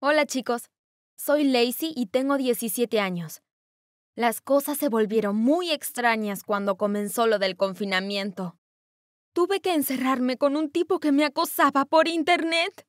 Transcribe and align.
Hola 0.00 0.26
chicos, 0.26 0.70
soy 1.16 1.42
Lacey 1.42 1.92
y 1.92 2.06
tengo 2.06 2.36
17 2.36 3.00
años. 3.00 3.42
Las 4.14 4.40
cosas 4.40 4.78
se 4.78 4.88
volvieron 4.88 5.34
muy 5.34 5.72
extrañas 5.72 6.44
cuando 6.44 6.76
comenzó 6.76 7.26
lo 7.26 7.40
del 7.40 7.56
confinamiento. 7.56 8.56
Tuve 9.32 9.58
que 9.58 9.74
encerrarme 9.74 10.36
con 10.36 10.54
un 10.54 10.70
tipo 10.70 11.00
que 11.00 11.10
me 11.10 11.24
acosaba 11.24 11.84
por 11.84 12.06
Internet. 12.06 12.86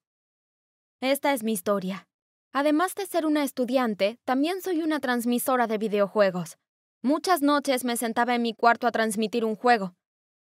Esta 1.01 1.33
es 1.33 1.41
mi 1.41 1.51
historia. 1.51 2.07
Además 2.53 2.93
de 2.93 3.07
ser 3.07 3.25
una 3.25 3.43
estudiante, 3.43 4.19
también 4.23 4.61
soy 4.61 4.83
una 4.83 4.99
transmisora 4.99 5.65
de 5.65 5.79
videojuegos. 5.79 6.59
Muchas 7.01 7.41
noches 7.41 7.85
me 7.85 7.97
sentaba 7.97 8.35
en 8.35 8.43
mi 8.43 8.53
cuarto 8.53 8.85
a 8.85 8.91
transmitir 8.91 9.45
un 9.45 9.55
juego. 9.55 9.95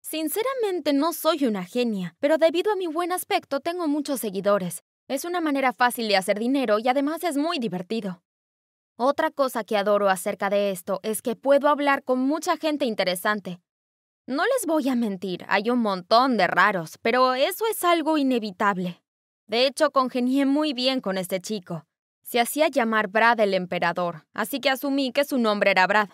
Sinceramente 0.02 0.92
no 0.92 1.14
soy 1.14 1.46
una 1.46 1.64
genia, 1.64 2.14
pero 2.20 2.36
debido 2.36 2.72
a 2.72 2.76
mi 2.76 2.88
buen 2.88 3.10
aspecto 3.10 3.60
tengo 3.60 3.88
muchos 3.88 4.20
seguidores. 4.20 4.82
Es 5.08 5.24
una 5.24 5.40
manera 5.40 5.72
fácil 5.72 6.08
de 6.08 6.16
hacer 6.16 6.38
dinero 6.38 6.78
y 6.78 6.88
además 6.88 7.24
es 7.24 7.36
muy 7.36 7.58
divertido. 7.58 8.22
Otra 8.96 9.30
cosa 9.30 9.64
que 9.64 9.76
adoro 9.76 10.08
acerca 10.08 10.48
de 10.48 10.70
esto 10.70 11.00
es 11.02 11.22
que 11.22 11.34
puedo 11.34 11.68
hablar 11.68 12.04
con 12.04 12.20
mucha 12.20 12.56
gente 12.56 12.84
interesante. 12.84 13.60
No 14.26 14.44
les 14.44 14.66
voy 14.66 14.88
a 14.88 14.94
mentir, 14.94 15.44
hay 15.48 15.70
un 15.70 15.80
montón 15.80 16.36
de 16.36 16.46
raros, 16.46 16.98
pero 17.02 17.34
eso 17.34 17.64
es 17.68 17.82
algo 17.82 18.16
inevitable. 18.16 19.02
De 19.48 19.66
hecho, 19.66 19.90
congenié 19.90 20.46
muy 20.46 20.72
bien 20.72 21.00
con 21.00 21.18
este 21.18 21.40
chico. 21.40 21.84
Se 22.22 22.38
hacía 22.38 22.68
llamar 22.68 23.08
Brad 23.08 23.40
el 23.40 23.54
Emperador, 23.54 24.24
así 24.32 24.60
que 24.60 24.70
asumí 24.70 25.10
que 25.10 25.24
su 25.24 25.38
nombre 25.38 25.72
era 25.72 25.86
Brad. 25.88 26.08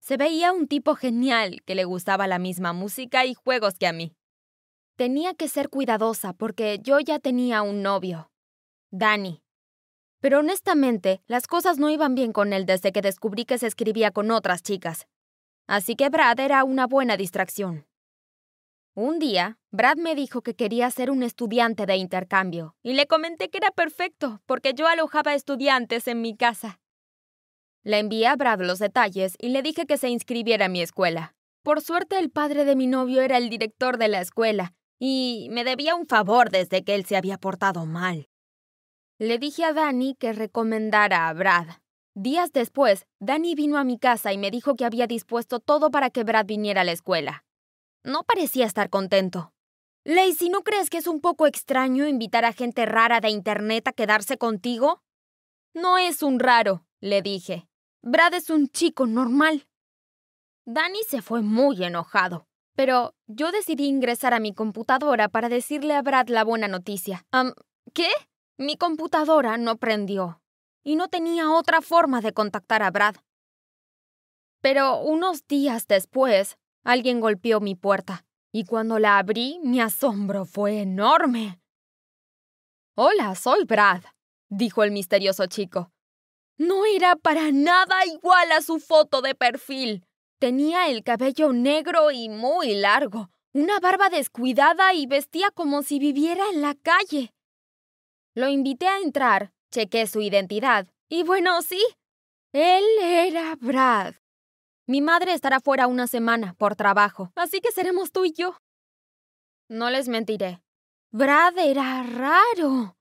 Se 0.00 0.16
veía 0.16 0.52
un 0.52 0.66
tipo 0.66 0.96
genial 0.96 1.62
que 1.64 1.76
le 1.76 1.84
gustaba 1.84 2.26
la 2.26 2.40
misma 2.40 2.72
música 2.72 3.24
y 3.24 3.34
juegos 3.34 3.74
que 3.78 3.86
a 3.86 3.92
mí. 3.92 4.17
Tenía 4.98 5.32
que 5.32 5.46
ser 5.46 5.68
cuidadosa 5.68 6.32
porque 6.32 6.80
yo 6.82 6.98
ya 6.98 7.20
tenía 7.20 7.62
un 7.62 7.82
novio, 7.82 8.32
Danny. 8.90 9.44
Pero 10.18 10.40
honestamente, 10.40 11.22
las 11.28 11.46
cosas 11.46 11.78
no 11.78 11.88
iban 11.88 12.16
bien 12.16 12.32
con 12.32 12.52
él 12.52 12.66
desde 12.66 12.90
que 12.90 13.00
descubrí 13.00 13.44
que 13.44 13.58
se 13.58 13.68
escribía 13.68 14.10
con 14.10 14.32
otras 14.32 14.60
chicas. 14.60 15.06
Así 15.68 15.94
que 15.94 16.08
Brad 16.08 16.40
era 16.40 16.64
una 16.64 16.88
buena 16.88 17.16
distracción. 17.16 17.86
Un 18.96 19.20
día, 19.20 19.60
Brad 19.70 19.98
me 19.98 20.16
dijo 20.16 20.42
que 20.42 20.56
quería 20.56 20.90
ser 20.90 21.12
un 21.12 21.22
estudiante 21.22 21.86
de 21.86 21.94
intercambio, 21.94 22.74
y 22.82 22.94
le 22.94 23.06
comenté 23.06 23.50
que 23.50 23.58
era 23.58 23.70
perfecto, 23.70 24.42
porque 24.46 24.74
yo 24.74 24.88
alojaba 24.88 25.34
estudiantes 25.34 26.08
en 26.08 26.22
mi 26.22 26.36
casa. 26.36 26.80
Le 27.84 28.00
envié 28.00 28.26
a 28.26 28.34
Brad 28.34 28.62
los 28.62 28.80
detalles 28.80 29.36
y 29.38 29.50
le 29.50 29.62
dije 29.62 29.86
que 29.86 29.96
se 29.96 30.08
inscribiera 30.08 30.64
en 30.64 30.72
mi 30.72 30.82
escuela. 30.82 31.36
Por 31.62 31.82
suerte, 31.82 32.18
el 32.18 32.30
padre 32.30 32.64
de 32.64 32.74
mi 32.74 32.88
novio 32.88 33.22
era 33.22 33.36
el 33.36 33.48
director 33.48 33.98
de 33.98 34.08
la 34.08 34.20
escuela, 34.20 34.74
y 34.98 35.48
me 35.50 35.64
debía 35.64 35.94
un 35.94 36.06
favor 36.06 36.50
desde 36.50 36.84
que 36.84 36.94
él 36.94 37.04
se 37.04 37.16
había 37.16 37.38
portado 37.38 37.86
mal. 37.86 38.28
Le 39.18 39.38
dije 39.38 39.64
a 39.64 39.72
Danny 39.72 40.14
que 40.14 40.32
recomendara 40.32 41.28
a 41.28 41.32
Brad. 41.32 41.66
Días 42.14 42.52
después, 42.52 43.06
Danny 43.20 43.54
vino 43.54 43.78
a 43.78 43.84
mi 43.84 43.98
casa 43.98 44.32
y 44.32 44.38
me 44.38 44.50
dijo 44.50 44.74
que 44.74 44.84
había 44.84 45.06
dispuesto 45.06 45.60
todo 45.60 45.90
para 45.90 46.10
que 46.10 46.24
Brad 46.24 46.46
viniera 46.46 46.80
a 46.80 46.84
la 46.84 46.92
escuela. 46.92 47.44
No 48.04 48.24
parecía 48.24 48.66
estar 48.66 48.90
contento. 48.90 49.52
Lacey, 50.04 50.48
¿no 50.48 50.62
crees 50.62 50.90
que 50.90 50.98
es 50.98 51.06
un 51.06 51.20
poco 51.20 51.46
extraño 51.46 52.08
invitar 52.08 52.44
a 52.44 52.52
gente 52.52 52.86
rara 52.86 53.20
de 53.20 53.28
Internet 53.28 53.86
a 53.88 53.92
quedarse 53.92 54.38
contigo? 54.38 55.02
No 55.74 55.98
es 55.98 56.22
un 56.22 56.40
raro, 56.40 56.86
le 57.00 57.22
dije. 57.22 57.68
Brad 58.02 58.34
es 58.34 58.50
un 58.50 58.68
chico 58.68 59.06
normal. 59.06 59.68
Danny 60.64 61.00
se 61.06 61.22
fue 61.22 61.42
muy 61.42 61.84
enojado. 61.84 62.47
Pero 62.78 63.16
yo 63.26 63.50
decidí 63.50 63.88
ingresar 63.88 64.34
a 64.34 64.38
mi 64.38 64.54
computadora 64.54 65.28
para 65.28 65.48
decirle 65.48 65.96
a 65.96 66.02
Brad 66.02 66.28
la 66.28 66.44
buena 66.44 66.68
noticia. 66.68 67.26
¿Qué? 67.92 68.08
Mi 68.56 68.76
computadora 68.76 69.56
no 69.56 69.78
prendió. 69.78 70.40
Y 70.84 70.94
no 70.94 71.08
tenía 71.08 71.50
otra 71.50 71.82
forma 71.82 72.20
de 72.20 72.32
contactar 72.32 72.84
a 72.84 72.92
Brad. 72.92 73.16
Pero 74.60 75.00
unos 75.00 75.44
días 75.48 75.88
después, 75.88 76.56
alguien 76.84 77.18
golpeó 77.20 77.58
mi 77.58 77.74
puerta. 77.74 78.24
Y 78.52 78.64
cuando 78.64 79.00
la 79.00 79.18
abrí, 79.18 79.58
mi 79.64 79.80
asombro 79.80 80.44
fue 80.44 80.78
enorme. 80.82 81.60
Hola, 82.94 83.34
soy 83.34 83.64
Brad, 83.64 84.04
dijo 84.50 84.84
el 84.84 84.92
misterioso 84.92 85.46
chico. 85.46 85.90
No 86.58 86.86
era 86.86 87.16
para 87.16 87.50
nada 87.50 88.06
igual 88.06 88.52
a 88.52 88.62
su 88.62 88.78
foto 88.78 89.20
de 89.20 89.34
perfil. 89.34 90.07
Tenía 90.38 90.88
el 90.88 91.02
cabello 91.02 91.52
negro 91.52 92.12
y 92.12 92.28
muy 92.28 92.74
largo, 92.74 93.30
una 93.52 93.80
barba 93.80 94.08
descuidada 94.08 94.94
y 94.94 95.06
vestía 95.06 95.50
como 95.50 95.82
si 95.82 95.98
viviera 95.98 96.44
en 96.52 96.62
la 96.62 96.76
calle. 96.76 97.34
Lo 98.34 98.48
invité 98.48 98.86
a 98.86 99.00
entrar, 99.00 99.52
chequé 99.72 100.06
su 100.06 100.20
identidad, 100.20 100.86
y 101.08 101.24
bueno, 101.24 101.60
sí, 101.62 101.82
él 102.52 102.84
era 103.02 103.56
Brad. 103.56 104.14
Mi 104.86 105.00
madre 105.00 105.32
estará 105.32 105.58
fuera 105.58 105.88
una 105.88 106.06
semana 106.06 106.54
por 106.54 106.76
trabajo, 106.76 107.32
así 107.34 107.60
que 107.60 107.72
seremos 107.72 108.12
tú 108.12 108.24
y 108.24 108.32
yo. 108.32 108.56
No 109.68 109.90
les 109.90 110.06
mentiré. 110.06 110.62
Brad 111.10 111.58
era 111.58 112.04
raro. 112.04 112.96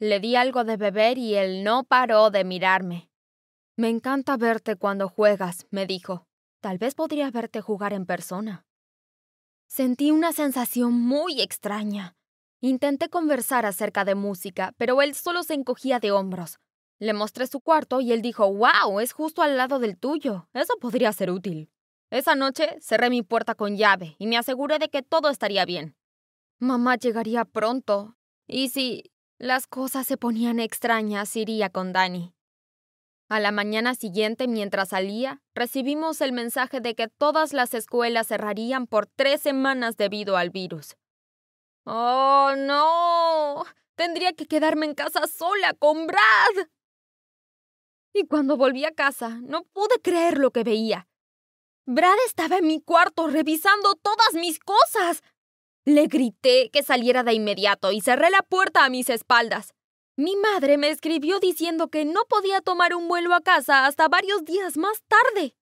Le 0.00 0.18
di 0.18 0.34
algo 0.34 0.64
de 0.64 0.76
beber 0.76 1.16
y 1.16 1.36
él 1.36 1.62
no 1.62 1.84
paró 1.84 2.30
de 2.30 2.42
mirarme. 2.42 3.08
Me 3.76 3.88
encanta 3.88 4.36
verte 4.36 4.74
cuando 4.74 5.08
juegas, 5.08 5.66
me 5.70 5.86
dijo. 5.86 6.25
Tal 6.66 6.78
vez 6.78 6.96
podría 6.96 7.30
verte 7.30 7.60
jugar 7.60 7.92
en 7.92 8.06
persona. 8.06 8.66
Sentí 9.68 10.10
una 10.10 10.32
sensación 10.32 10.94
muy 10.94 11.40
extraña. 11.40 12.16
Intenté 12.60 13.08
conversar 13.08 13.64
acerca 13.66 14.04
de 14.04 14.16
música, 14.16 14.74
pero 14.76 15.00
él 15.00 15.14
solo 15.14 15.44
se 15.44 15.54
encogía 15.54 16.00
de 16.00 16.10
hombros. 16.10 16.58
Le 16.98 17.12
mostré 17.12 17.46
su 17.46 17.60
cuarto 17.60 18.00
y 18.00 18.10
él 18.10 18.20
dijo, 18.20 18.52
¡Wow! 18.52 18.98
Es 18.98 19.12
justo 19.12 19.42
al 19.42 19.56
lado 19.56 19.78
del 19.78 19.96
tuyo. 19.96 20.48
Eso 20.54 20.74
podría 20.80 21.12
ser 21.12 21.30
útil. 21.30 21.70
Esa 22.10 22.34
noche 22.34 22.76
cerré 22.80 23.10
mi 23.10 23.22
puerta 23.22 23.54
con 23.54 23.76
llave 23.76 24.16
y 24.18 24.26
me 24.26 24.36
aseguré 24.36 24.80
de 24.80 24.88
que 24.88 25.02
todo 25.02 25.30
estaría 25.30 25.64
bien. 25.66 25.94
Mamá 26.58 26.96
llegaría 26.96 27.44
pronto. 27.44 28.16
Y 28.48 28.70
si 28.70 29.12
las 29.38 29.68
cosas 29.68 30.04
se 30.04 30.16
ponían 30.16 30.58
extrañas, 30.58 31.36
iría 31.36 31.70
con 31.70 31.92
Danny. 31.92 32.35
A 33.28 33.40
la 33.40 33.50
mañana 33.50 33.96
siguiente, 33.96 34.46
mientras 34.46 34.90
salía, 34.90 35.42
recibimos 35.52 36.20
el 36.20 36.32
mensaje 36.32 36.80
de 36.80 36.94
que 36.94 37.08
todas 37.08 37.52
las 37.52 37.74
escuelas 37.74 38.28
cerrarían 38.28 38.86
por 38.86 39.06
tres 39.06 39.40
semanas 39.40 39.96
debido 39.96 40.36
al 40.36 40.50
virus. 40.50 40.96
¡Oh, 41.84 42.54
no! 42.56 43.64
Tendría 43.96 44.32
que 44.32 44.46
quedarme 44.46 44.86
en 44.86 44.94
casa 44.94 45.26
sola 45.26 45.74
con 45.74 46.06
Brad. 46.06 46.68
Y 48.12 48.26
cuando 48.26 48.56
volví 48.56 48.84
a 48.84 48.92
casa, 48.92 49.40
no 49.42 49.64
pude 49.64 50.00
creer 50.00 50.38
lo 50.38 50.52
que 50.52 50.62
veía. 50.62 51.08
Brad 51.84 52.16
estaba 52.26 52.58
en 52.58 52.66
mi 52.66 52.80
cuarto 52.80 53.26
revisando 53.26 53.94
todas 53.96 54.34
mis 54.34 54.58
cosas. 54.60 55.22
Le 55.84 56.06
grité 56.06 56.70
que 56.72 56.82
saliera 56.82 57.22
de 57.22 57.34
inmediato 57.34 57.92
y 57.92 58.00
cerré 58.00 58.30
la 58.30 58.42
puerta 58.42 58.84
a 58.84 58.90
mis 58.90 59.10
espaldas. 59.10 59.75
Mi 60.18 60.34
madre 60.34 60.78
me 60.78 60.88
escribió 60.88 61.40
diciendo 61.40 61.88
que 61.88 62.06
no 62.06 62.24
podía 62.24 62.62
tomar 62.62 62.94
un 62.94 63.06
vuelo 63.06 63.34
a 63.34 63.42
casa 63.42 63.84
hasta 63.84 64.08
varios 64.08 64.46
días 64.46 64.78
más 64.78 65.02
tarde. 65.02 65.54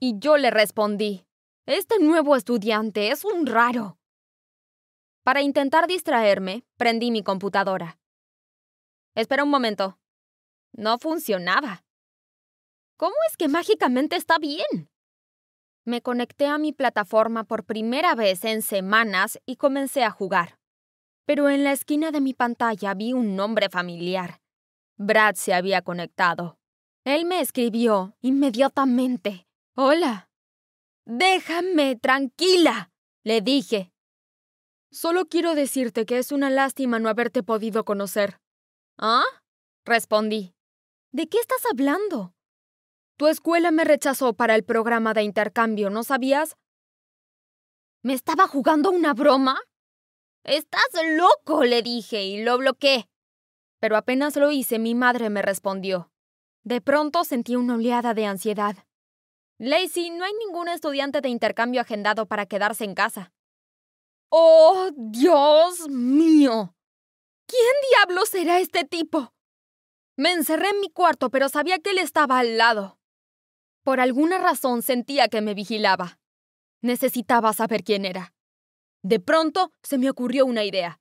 Y 0.00 0.18
yo 0.18 0.36
le 0.36 0.50
respondí, 0.50 1.24
este 1.64 2.00
nuevo 2.00 2.34
estudiante 2.34 3.12
es 3.12 3.24
un 3.24 3.46
raro. 3.46 3.96
Para 5.22 5.40
intentar 5.40 5.86
distraerme, 5.86 6.64
prendí 6.76 7.12
mi 7.12 7.22
computadora. 7.22 8.00
Espera 9.14 9.44
un 9.44 9.50
momento. 9.50 10.00
No 10.72 10.98
funcionaba. 10.98 11.84
¿Cómo 12.96 13.14
es 13.30 13.36
que 13.36 13.46
mágicamente 13.46 14.16
está 14.16 14.38
bien? 14.38 14.90
Me 15.84 16.02
conecté 16.02 16.46
a 16.46 16.58
mi 16.58 16.72
plataforma 16.72 17.44
por 17.44 17.64
primera 17.64 18.16
vez 18.16 18.44
en 18.44 18.62
semanas 18.62 19.38
y 19.46 19.56
comencé 19.56 20.02
a 20.02 20.10
jugar 20.10 20.58
pero 21.26 21.48
en 21.48 21.64
la 21.64 21.72
esquina 21.72 22.10
de 22.10 22.20
mi 22.20 22.34
pantalla 22.34 22.94
vi 22.94 23.12
un 23.12 23.36
nombre 23.36 23.68
familiar. 23.68 24.40
Brad 24.96 25.34
se 25.34 25.54
había 25.54 25.82
conectado. 25.82 26.58
Él 27.04 27.24
me 27.24 27.40
escribió 27.40 28.16
inmediatamente. 28.20 29.46
Hola. 29.76 30.30
Déjame 31.06 31.96
tranquila, 31.96 32.90
le 33.24 33.40
dije. 33.40 33.92
Solo 34.90 35.26
quiero 35.26 35.54
decirte 35.54 36.06
que 36.06 36.18
es 36.18 36.32
una 36.32 36.50
lástima 36.50 36.98
no 36.98 37.08
haberte 37.08 37.42
podido 37.42 37.84
conocer. 37.84 38.40
¿Ah? 38.96 39.24
respondí. 39.84 40.54
¿De 41.12 41.28
qué 41.28 41.38
estás 41.38 41.62
hablando? 41.70 42.34
Tu 43.16 43.26
escuela 43.28 43.70
me 43.70 43.84
rechazó 43.84 44.32
para 44.34 44.54
el 44.54 44.64
programa 44.64 45.14
de 45.14 45.22
intercambio, 45.22 45.90
¿no 45.90 46.04
sabías? 46.04 46.56
¿Me 48.02 48.14
estaba 48.14 48.46
jugando 48.46 48.90
una 48.90 49.14
broma? 49.14 49.60
Estás 50.44 50.90
loco, 51.16 51.64
le 51.64 51.82
dije 51.82 52.22
y 52.22 52.42
lo 52.42 52.58
bloqueé. 52.58 53.08
Pero 53.80 53.96
apenas 53.96 54.36
lo 54.36 54.50
hice, 54.50 54.78
mi 54.78 54.94
madre 54.94 55.30
me 55.30 55.40
respondió. 55.40 56.12
De 56.64 56.82
pronto 56.82 57.24
sentí 57.24 57.56
una 57.56 57.76
oleada 57.76 58.12
de 58.12 58.26
ansiedad. 58.26 58.76
Lacey, 59.58 60.10
no 60.10 60.24
hay 60.24 60.32
ningún 60.34 60.68
estudiante 60.68 61.22
de 61.22 61.30
intercambio 61.30 61.80
agendado 61.80 62.26
para 62.26 62.44
quedarse 62.44 62.84
en 62.84 62.94
casa. 62.94 63.32
¡Oh, 64.28 64.90
Dios 64.94 65.88
mío! 65.88 66.74
¿Quién 67.46 67.74
diablos 67.90 68.34
era 68.34 68.60
este 68.60 68.84
tipo? 68.84 69.32
Me 70.16 70.32
encerré 70.32 70.68
en 70.70 70.80
mi 70.80 70.90
cuarto, 70.90 71.30
pero 71.30 71.48
sabía 71.48 71.78
que 71.78 71.90
él 71.90 71.98
estaba 71.98 72.38
al 72.38 72.58
lado. 72.58 72.98
Por 73.82 74.00
alguna 74.00 74.38
razón 74.38 74.82
sentía 74.82 75.28
que 75.28 75.40
me 75.40 75.54
vigilaba. 75.54 76.18
Necesitaba 76.82 77.54
saber 77.54 77.82
quién 77.82 78.04
era. 78.04 78.33
De 79.04 79.20
pronto 79.20 79.70
se 79.82 79.98
me 79.98 80.08
ocurrió 80.08 80.46
una 80.46 80.64
idea. 80.64 80.98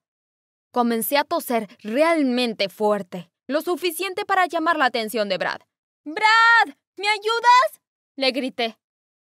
Comencé 0.71 1.17
a 1.17 1.23
toser 1.23 1.69
realmente 1.81 2.67
fuerte, 2.67 3.31
lo 3.47 3.61
suficiente 3.61 4.25
para 4.25 4.45
llamar 4.45 4.77
la 4.77 4.85
atención 4.85 5.29
de 5.29 5.38
Brad. 5.38 5.61
¡Brad! 6.03 6.75
¿Me 6.97 7.07
ayudas? 7.07 7.81
le 8.17 8.31
grité. 8.31 8.77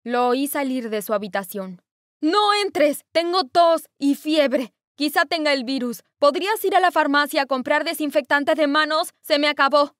Lo 0.03 0.29
oí 0.29 0.47
salir 0.47 0.89
de 0.89 1.03
su 1.03 1.13
habitación. 1.13 1.83
No 2.21 2.55
entres. 2.55 3.05
Tengo 3.11 3.43
tos 3.43 3.87
y 3.99 4.15
fiebre. 4.15 4.73
Quizá 4.95 5.25
tenga 5.25 5.53
el 5.53 5.63
virus. 5.63 6.03
¿Podrías 6.17 6.63
ir 6.65 6.75
a 6.75 6.79
la 6.79 6.91
farmacia 6.91 7.43
a 7.43 7.45
comprar 7.45 7.83
desinfectante 7.83 8.55
de 8.55 8.65
manos? 8.65 9.13
Se 9.21 9.37
me 9.37 9.47
acabó. 9.47 9.95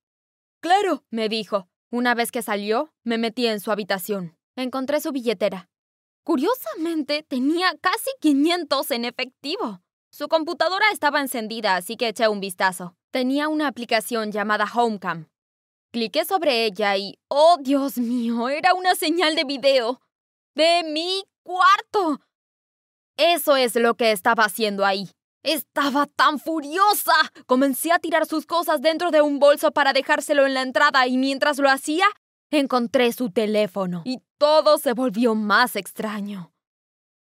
Claro, 0.60 1.04
me 1.12 1.30
dijo. 1.30 1.68
Una 1.92 2.16
vez 2.16 2.32
que 2.32 2.42
salió, 2.42 2.92
me 3.04 3.20
metí 3.20 3.46
en 3.46 3.60
su 3.60 3.72
habitación. 3.72 4.38
Encontré 4.56 5.02
su 5.02 5.12
billetera. 5.12 5.70
Curiosamente, 6.26 7.22
tenía 7.22 7.72
casi 7.82 8.10
500 8.20 8.90
en 8.90 9.06
efectivo. 9.06 9.82
Su 10.12 10.28
computadora 10.28 10.88
estaba 10.92 11.22
encendida, 11.22 11.76
así 11.76 11.98
que 11.98 12.08
eché 12.08 12.28
un 12.28 12.40
vistazo. 12.40 12.96
Tenía 13.12 13.48
una 13.48 13.68
aplicación 13.68 14.32
llamada 14.32 14.66
Homecam. 14.66 15.28
Cliqué 15.92 16.26
sobre 16.26 16.66
ella 16.66 16.98
y, 16.98 17.20
oh 17.28 17.58
Dios 17.62 18.00
mío, 18.00 18.50
era 18.50 18.74
una 18.74 18.96
señal 18.96 19.36
de 19.36 19.44
video. 19.44 20.02
De 20.56 20.82
mi 20.84 21.26
cuarto. 21.44 22.20
Eso 23.18 23.56
es 23.56 23.76
lo 23.76 23.94
que 23.94 24.12
estaba 24.12 24.46
haciendo 24.46 24.84
ahí. 24.84 25.12
Estaba 25.44 26.08
tan 26.08 26.40
furiosa. 26.40 27.14
Comencé 27.46 27.92
a 27.92 28.00
tirar 28.00 28.26
sus 28.26 28.48
cosas 28.48 28.82
dentro 28.82 29.12
de 29.12 29.22
un 29.22 29.38
bolso 29.38 29.72
para 29.72 29.94
dejárselo 29.94 30.48
en 30.48 30.56
la 30.56 30.64
entrada 30.64 31.06
y 31.06 31.18
mientras 31.18 31.60
lo 31.60 31.70
hacía, 31.70 32.08
encontré 32.50 33.14
su 33.14 33.30
teléfono 33.30 34.02
todo 34.38 34.78
se 34.78 34.94
volvió 34.94 35.36
más 35.36 35.76
extraño. 35.76 36.52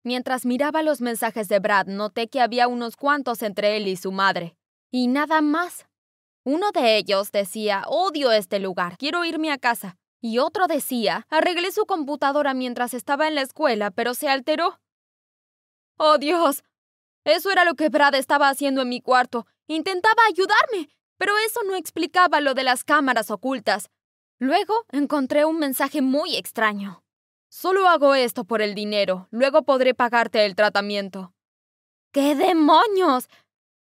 Mientras 0.05 0.47
miraba 0.47 0.83
los 0.83 1.01
mensajes 1.01 1.49
de 1.49 1.59
Brad, 1.61 1.87
noté 1.87 2.29
que 2.29 2.41
había 2.41 2.69
unos 2.69 2.97
cuantos 2.97 3.43
entre 3.43 3.77
él 3.77 3.87
y 3.87 3.97
su 3.97 4.13
madre. 4.13 4.57
Y 4.91 5.09
nada 5.09 5.41
más. 5.41 5.87
Uno 6.45 6.73
de 6.73 6.97
ellos 6.97 7.31
decía, 7.31 7.85
odio 7.87 8.33
este 8.33 8.59
lugar, 8.59 8.97
quiero 8.99 9.25
irme 9.25 9.53
a 9.53 9.59
casa. 9.59 9.97
Y 10.21 10.39
otro 10.39 10.67
decía, 10.67 11.27
arreglé 11.31 11.71
su 11.73 11.87
computadora 11.87 12.55
mientras 12.55 12.95
estaba 12.95 13.29
en 13.29 13.37
la 13.37 13.43
escuela, 13.43 13.91
pero 13.91 14.15
se 14.15 14.29
alteró. 14.29 14.81
¡Oh, 15.99 16.19
Dios! 16.19 16.65
Eso 17.25 17.51
era 17.51 17.65
lo 17.65 17.75
que 17.75 17.89
Brad 17.89 18.15
estaba 18.17 18.49
haciendo 18.49 18.83
en 18.83 18.89
mi 18.89 19.01
cuarto. 19.01 19.47
Intentaba 19.69 20.23
ayudarme, 20.29 20.89
pero 21.17 21.33
eso 21.47 21.61
no 21.65 21.77
explicaba 21.77 22.41
lo 22.41 22.55
de 22.55 22.65
las 22.65 22.83
cámaras 22.83 23.31
ocultas. 23.31 23.89
Luego 24.43 24.87
encontré 24.91 25.45
un 25.45 25.61
mensaje 25.61 26.03
muy 26.03 26.35
extraño. 26.35 27.05
Solo 27.49 27.87
hago 27.87 28.17
esto 28.17 28.43
por 28.43 28.61
el 28.61 28.75
dinero, 28.75 29.29
luego 29.31 29.63
podré 29.63 29.95
pagarte 29.95 30.45
el 30.45 30.57
tratamiento. 30.57 31.33
¿Qué 32.11 32.35
demonios? 32.35 33.29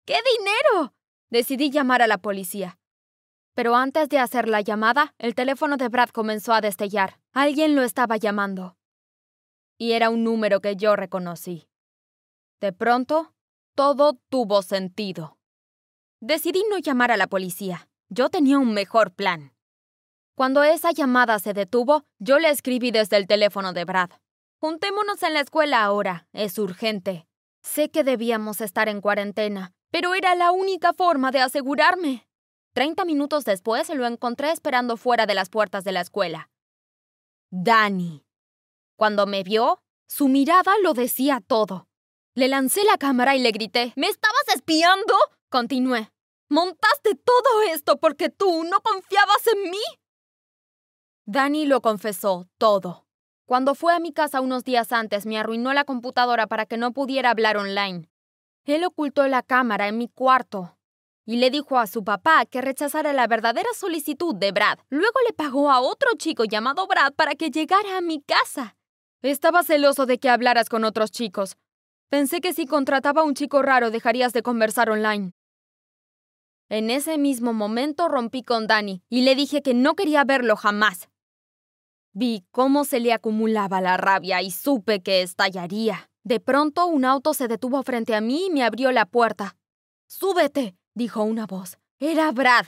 ¿Qué 0.07 0.15
dinero? 0.39 0.95
Decidí 1.29 1.71
llamar 1.71 2.01
a 2.01 2.07
la 2.07 2.17
policía. 2.17 2.79
Pero 3.55 3.77
antes 3.77 4.09
de 4.09 4.21
hacer 4.21 4.49
la 4.49 4.63
llamada, 4.63 5.15
el 5.19 5.35
teléfono 5.35 5.77
de 5.77 5.89
Brad 5.89 6.09
comenzó 6.09 6.55
a 6.55 6.63
destellar. 6.63 7.21
Alguien 7.35 7.77
lo 7.77 7.83
estaba 7.83 8.17
llamando. 8.17 8.79
Y 9.77 9.93
era 9.93 10.09
un 10.09 10.25
número 10.25 10.63
que 10.63 10.77
yo 10.77 10.97
reconocí. 10.97 11.69
De 12.59 12.73
pronto, 12.73 13.35
todo 13.75 14.15
tuvo 14.31 14.63
sentido. 14.63 15.37
Decidí 16.21 16.65
no 16.71 16.79
llamar 16.79 17.13
a 17.13 17.19
la 17.19 17.27
policía. 17.27 17.91
Yo 18.09 18.31
tenía 18.31 18.59
un 18.59 18.73
mejor 18.73 19.13
plan. 19.13 19.53
Cuando 20.39 20.63
esa 20.63 20.93
llamada 20.93 21.41
se 21.41 21.53
detuvo, 21.53 22.05
yo 22.21 22.39
le 22.39 22.49
escribí 22.49 22.93
desde 22.93 23.17
el 23.17 23.27
teléfono 23.27 23.73
de 23.73 23.85
Brad. 23.85 24.11
Juntémonos 24.61 25.21
en 25.25 25.35
la 25.35 25.41
escuela 25.41 25.83
ahora. 25.83 26.29
Es 26.33 26.61
urgente. 26.61 27.27
Sé 27.61 27.91
que 27.91 28.05
debíamos 28.05 28.61
estar 28.61 28.89
en 28.89 29.01
cuarentena, 29.01 29.73
pero 29.91 30.15
era 30.15 30.37
la 30.37 30.53
única 30.53 30.93
forma 30.93 31.33
de 31.33 31.41
asegurarme. 31.41 32.29
Treinta 32.73 33.05
minutos 33.05 33.45
después 33.45 33.89
lo 33.89 34.07
encontré 34.07 34.53
esperando 34.53 34.97
fuera 34.97 35.27
de 35.27 35.35
las 35.35 35.49
puertas 35.49 35.83
de 35.83 35.91
la 35.91 36.03
escuela. 36.03 36.49
Danny. 37.51 38.25
Cuando 38.97 39.27
me 39.27 39.43
vio, 39.43 39.83
su 40.07 40.29
mirada 40.29 40.73
lo 40.85 40.95
decía 40.95 41.43
todo. 41.45 41.89
Le 42.37 42.47
lancé 42.47 42.85
la 42.85 42.97
cámara 42.97 43.35
y 43.35 43.41
le 43.41 43.51
grité, 43.51 43.93
¿Me 43.97 44.07
estabas 44.07 44.45
espiando? 44.55 45.15
Continué. 45.51 46.13
¿Montaste 46.49 47.17
todo 47.17 47.63
esto 47.73 47.97
porque 47.97 48.29
tú 48.29 48.63
no 48.63 48.79
confiabas 48.83 49.45
en 49.49 49.71
mí? 49.73 49.83
Danny 51.31 51.67
lo 51.67 51.83
confesó 51.83 52.49
todo. 52.57 53.05
Cuando 53.45 53.75
fue 53.75 53.95
a 53.95 53.99
mi 53.99 54.13
casa 54.13 54.41
unos 54.41 54.65
días 54.65 54.93
antes, 54.93 55.27
me 55.27 55.39
arruinó 55.39 55.75
la 55.75 55.85
computadora 55.85 56.47
para 56.47 56.65
que 56.65 56.79
no 56.79 56.93
pudiera 56.93 57.29
hablar 57.29 57.59
online. 57.59 58.09
Él 58.65 58.83
ocultó 58.85 59.29
la 59.29 59.43
cámara 59.43 59.89
en 59.89 59.99
mi 59.99 60.09
cuarto 60.09 60.79
y 61.27 61.37
le 61.37 61.51
dijo 61.51 61.79
a 61.79 61.87
su 61.87 62.03
papá 62.03 62.47
que 62.47 62.63
rechazara 62.63 63.13
la 63.13 63.27
verdadera 63.27 63.69
solicitud 63.75 64.35
de 64.35 64.53
Brad. 64.53 64.79
Luego 64.89 65.21
le 65.27 65.35
pagó 65.35 65.71
a 65.71 65.81
otro 65.81 66.09
chico 66.17 66.45
llamado 66.45 66.87
Brad 66.87 67.13
para 67.13 67.35
que 67.35 67.51
llegara 67.51 67.99
a 67.99 68.01
mi 68.01 68.23
casa. 68.23 68.77
Estaba 69.21 69.63
celoso 69.63 70.07
de 70.07 70.19
que 70.19 70.31
hablaras 70.31 70.71
con 70.71 70.85
otros 70.85 71.11
chicos, 71.11 71.59
Pensé 72.09 72.41
que 72.41 72.55
si 72.55 72.65
contrataba 72.65 73.21
a 73.21 73.25
un 73.25 73.35
chico 73.35 73.61
raro 73.61 73.91
dejarías 73.91 74.33
de 74.33 74.43
conversar 74.43 74.89
online. 74.89 75.33
En 76.71 76.89
ese 76.89 77.19
mismo 77.19 77.53
momento 77.53 78.09
rompí 78.09 78.43
con 78.43 78.67
Danny 78.67 79.03
y 79.11 79.23
le 79.23 79.35
dije 79.35 79.61
que 79.61 79.75
no 79.75 79.95
quería 79.95 80.25
verlo 80.25 80.57
jamás. 80.57 81.11
Vi 82.21 82.45
cómo 82.51 82.85
se 82.85 82.99
le 82.99 83.13
acumulaba 83.13 83.81
la 83.81 83.97
rabia 83.97 84.43
y 84.43 84.51
supe 84.51 85.05
que 85.05 85.23
estallaría. 85.23 86.11
De 86.25 86.41
pronto 86.41 86.85
un 86.87 87.05
auto 87.05 87.33
se 87.33 87.47
detuvo 87.47 87.81
frente 87.85 88.17
a 88.17 88.21
mí 88.21 88.47
y 88.47 88.51
me 88.51 88.65
abrió 88.65 88.91
la 88.91 89.07
puerta. 89.07 89.57
Súbete, 90.09 90.75
dijo 90.95 91.23
una 91.23 91.47
voz. 91.47 91.79
Era 92.01 92.33
Brad. 92.33 92.67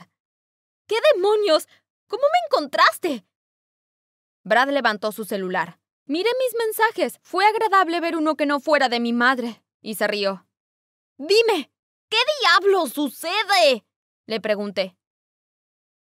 ¿Qué 0.87 0.95
demonios? 1.13 1.67
¿Cómo 2.07 2.23
me 2.23 2.47
encontraste? 2.47 3.25
Brad 4.45 4.69
levantó 4.69 5.11
su 5.11 5.25
celular. 5.25 5.81
Miré 6.05 6.29
mis 6.39 6.57
mensajes. 6.57 7.19
Fue 7.21 7.45
agradable 7.45 7.99
ver 7.99 8.15
uno 8.15 8.35
que 8.35 8.45
no 8.45 8.61
fuera 8.61 8.87
de 8.87 9.01
mi 9.01 9.11
madre. 9.11 9.61
Y 9.81 9.95
se 9.95 10.07
rió. 10.07 10.47
Dime, 11.17 11.73
¿qué 12.07 12.17
diablo 12.39 12.87
sucede? 12.87 13.85
Le 14.27 14.39
pregunté. 14.39 14.95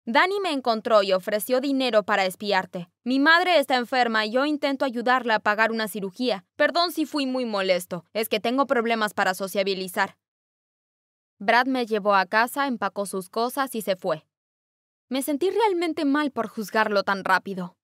Dani 0.06 0.38
me 0.40 0.52
encontró 0.52 1.02
y 1.02 1.14
ofreció 1.14 1.62
dinero 1.62 2.02
para 2.02 2.26
espiarte. 2.26 2.90
Mi 3.04 3.18
madre 3.18 3.58
está 3.58 3.76
enferma 3.76 4.26
y 4.26 4.32
yo 4.32 4.44
intento 4.44 4.84
ayudarla 4.84 5.36
a 5.36 5.40
pagar 5.40 5.72
una 5.72 5.88
cirugía. 5.88 6.44
Perdón 6.56 6.92
si 6.92 7.06
fui 7.06 7.24
muy 7.24 7.46
molesto, 7.46 8.04
es 8.12 8.28
que 8.28 8.38
tengo 8.38 8.66
problemas 8.66 9.14
para 9.14 9.32
sociabilizar. 9.32 10.18
Brad 11.38 11.66
me 11.66 11.86
llevó 11.86 12.14
a 12.14 12.26
casa, 12.26 12.66
empacó 12.66 13.06
sus 13.06 13.30
cosas 13.30 13.74
y 13.74 13.80
se 13.80 13.96
fue. 13.96 14.26
Me 15.08 15.22
sentí 15.22 15.48
realmente 15.50 16.04
mal 16.04 16.30
por 16.32 16.48
juzgarlo 16.48 17.02
tan 17.02 17.24
rápido. 17.24 17.74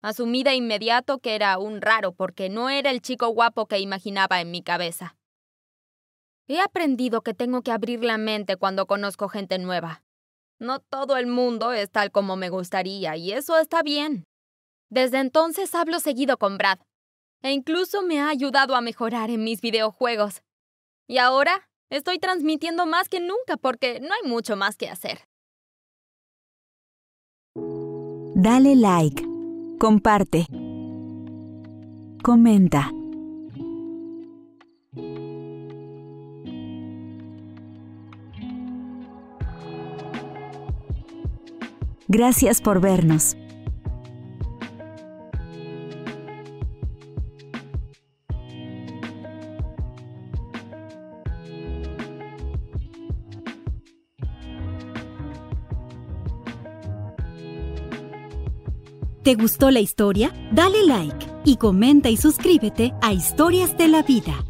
Asumí 0.00 0.44
de 0.44 0.54
inmediato 0.54 1.18
que 1.18 1.34
era 1.34 1.58
un 1.58 1.82
raro 1.82 2.12
porque 2.12 2.48
no 2.48 2.70
era 2.70 2.90
el 2.90 3.02
chico 3.02 3.28
guapo 3.28 3.66
que 3.66 3.78
imaginaba 3.78 4.40
en 4.40 4.50
mi 4.50 4.62
cabeza. 4.62 5.16
He 6.48 6.60
aprendido 6.60 7.20
que 7.20 7.34
tengo 7.34 7.62
que 7.62 7.72
abrir 7.72 8.02
la 8.02 8.16
mente 8.16 8.56
cuando 8.56 8.86
conozco 8.86 9.28
gente 9.28 9.58
nueva. 9.58 10.02
No 10.62 10.78
todo 10.78 11.16
el 11.16 11.26
mundo 11.26 11.72
es 11.72 11.90
tal 11.90 12.12
como 12.12 12.36
me 12.36 12.48
gustaría 12.48 13.16
y 13.16 13.32
eso 13.32 13.58
está 13.58 13.82
bien. 13.82 14.26
Desde 14.90 15.18
entonces 15.18 15.74
hablo 15.74 15.98
seguido 15.98 16.36
con 16.36 16.56
Brad 16.56 16.78
e 17.42 17.50
incluso 17.50 18.02
me 18.02 18.20
ha 18.20 18.28
ayudado 18.28 18.76
a 18.76 18.80
mejorar 18.80 19.30
en 19.30 19.42
mis 19.42 19.60
videojuegos. 19.60 20.42
Y 21.08 21.18
ahora 21.18 21.68
estoy 21.90 22.20
transmitiendo 22.20 22.86
más 22.86 23.08
que 23.08 23.18
nunca 23.18 23.56
porque 23.60 23.98
no 23.98 24.14
hay 24.14 24.30
mucho 24.30 24.54
más 24.54 24.76
que 24.76 24.88
hacer. 24.88 25.26
Dale 27.56 28.76
like 28.76 29.24
Comparte. 29.80 30.46
Comenta. 32.22 33.01
Gracias 42.14 42.60
por 42.60 42.78
vernos. 42.82 43.38
¿Te 59.22 59.34
gustó 59.34 59.70
la 59.70 59.80
historia? 59.80 60.34
Dale 60.52 60.84
like 60.86 61.26
y 61.46 61.56
comenta 61.56 62.10
y 62.10 62.18
suscríbete 62.18 62.92
a 63.00 63.14
Historias 63.14 63.78
de 63.78 63.88
la 63.88 64.02
Vida. 64.02 64.44